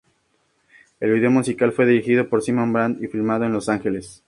El 0.99 1.13
video 1.13 1.29
musical 1.29 1.73
fue 1.73 1.85
dirigido 1.85 2.27
por 2.27 2.41
Simon 2.41 2.73
Brand 2.73 3.03
y 3.03 3.07
filmado 3.07 3.45
en 3.45 3.53
Los 3.53 3.69
Ángeles. 3.69 4.19